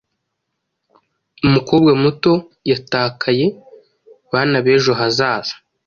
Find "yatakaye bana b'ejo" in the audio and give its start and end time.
2.71-4.91